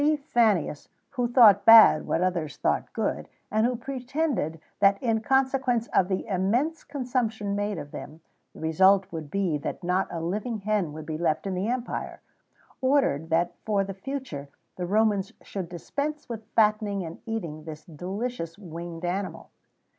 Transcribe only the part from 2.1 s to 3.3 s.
others thought good,